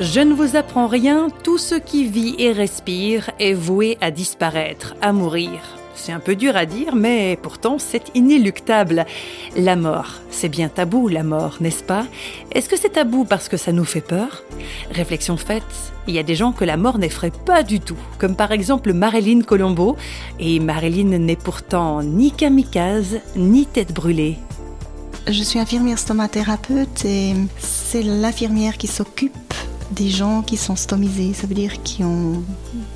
[0.00, 4.94] Je ne vous apprends rien, tout ce qui vit et respire est voué à disparaître,
[5.02, 5.60] à mourir.
[5.94, 9.04] C'est un peu dur à dire, mais pourtant c'est inéluctable.
[9.58, 12.06] La mort, c'est bien tabou, la mort, n'est-ce pas?
[12.52, 14.42] Est-ce que c'est tabou parce que ça nous fait peur?
[14.90, 18.36] Réflexion faite, il y a des gens que la mort n'effraie pas du tout, comme
[18.36, 19.96] par exemple Marilyn Colombo.
[20.38, 24.38] Et Marilyn n'est pourtant ni kamikaze, ni tête brûlée.
[25.28, 29.49] Je suis infirmière stomathérapeute et c'est l'infirmière qui s'occupe
[29.92, 32.42] des gens qui sont stomisés, ça veut dire qui ont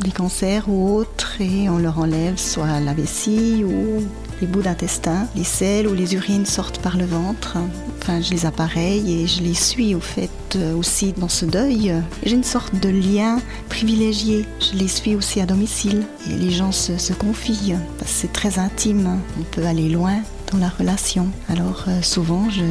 [0.00, 4.02] des cancers ou autres et on leur enlève soit la vessie ou
[4.40, 7.58] les bouts d'intestin, les selles ou les urines sortent par le ventre.
[8.00, 11.92] Enfin, je les appareille et je les suis au fait euh, aussi dans ce deuil.
[12.24, 14.46] J'ai une sorte de lien privilégié.
[14.60, 17.74] Je les suis aussi à domicile et les gens se, se confient
[18.08, 19.20] c'est très intime.
[19.38, 20.16] On peut aller loin
[20.52, 21.28] dans la relation.
[21.48, 22.64] Alors euh, souvent, je,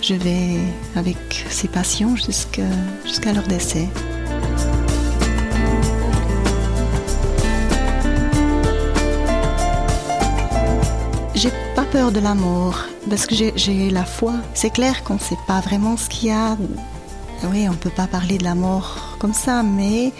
[0.00, 0.58] je, vais
[0.96, 3.88] avec ces patients jusqu'à leur décès.
[11.34, 14.34] J'ai pas peur de la mort parce que j'ai la foi.
[14.54, 16.56] C'est clair qu'on ne sait pas vraiment ce qu'il y a.
[17.50, 20.12] Oui, on peut pas parler de la mort comme ça, mais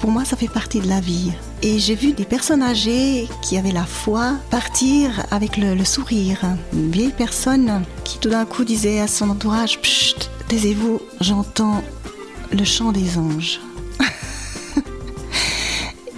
[0.00, 1.32] pour moi, ça fait partie de la vie.
[1.62, 6.40] Et j'ai vu des personnes âgées qui avaient la foi partir avec le, sourire.
[6.72, 11.82] Une vieille personne qui tout d'un coup disait à son entourage Psst, taisez-vous, j'entends
[12.52, 13.60] le chant des anges.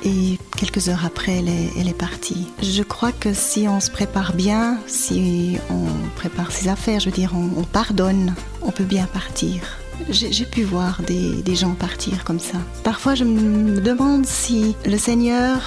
[0.05, 2.49] Et quelques heures après, elle est, partie.
[2.63, 7.17] Je crois que si on se prépare bien, si on prépare ses affaires, je veux
[7.17, 9.79] dire, on pardonne, on peut bien partir.
[10.11, 12.59] J'ai pu voir des, gens partir comme ça.
[12.85, 15.61] Parfois, je me demande si le Seigneur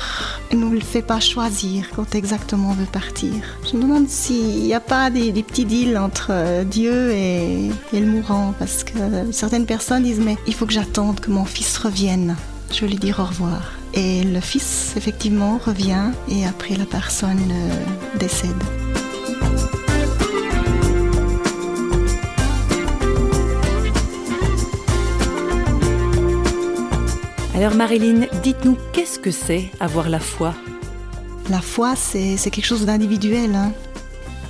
[0.52, 3.34] ne nous le fait pas choisir quand exactement on veut partir.
[3.70, 8.00] Je me demande s'il n'y a pas des, petits deals entre euh, Dieu et, et
[8.00, 11.78] le mourant, parce que certaines personnes disent mais il faut que j'attende que mon fils
[11.78, 12.36] revienne.
[12.72, 13.74] Je veux lui dire au revoir.
[13.94, 18.81] Et le fils, effectivement, revient et après la personne euh, décède.
[27.62, 30.56] Alors Marilyn, dites-nous, qu'est-ce que c'est avoir la foi?
[31.52, 33.54] La foi, c'est quelque chose d'individuel.
[33.54, 33.72] Hein.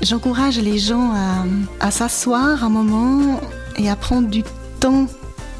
[0.02, 1.12] J'encourage les gens
[1.82, 3.42] à, s'asseoir un moment
[3.76, 4.44] et à prendre du
[4.80, 5.08] temps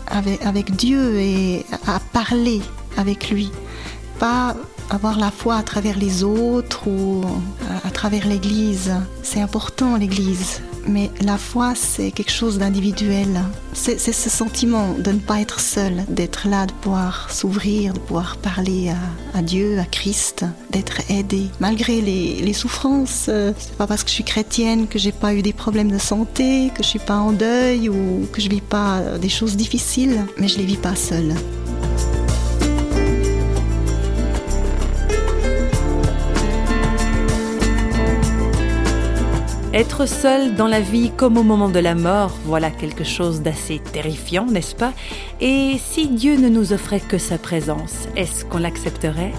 [0.08, 2.62] avec, avec Dieu et à parler
[2.96, 3.52] avec lui.
[4.18, 4.56] Pas
[4.90, 7.26] avoir la foi à travers les autres ou
[7.84, 8.94] à travers l'Église.
[9.24, 13.42] C'est important l'Église, mais la foi c'est quelque chose d'individuel.
[13.74, 18.38] C'est ce sentiment de ne pas être seul, d'être là, de pouvoir s'ouvrir, de pouvoir
[18.38, 18.92] parler
[19.34, 21.48] à, Dieu, à Christ, d'être aidé.
[21.60, 25.42] Malgré les, souffrances, euh, c'est pas parce que je suis chrétienne que j'ai pas eu
[25.42, 29.02] des problèmes de santé, que je suis pas en deuil ou que je vis pas
[29.22, 31.34] des choses difficiles, mais je les vis pas seule.
[39.74, 43.80] Être seul dans la vie comme au moment de la mort, voilà quelque chose d'assez
[43.80, 44.92] terrifiant, n'est-ce pas?
[45.40, 49.32] Et si Dieu ne nous offrait que sa présence, est-ce qu'on l'accepterait?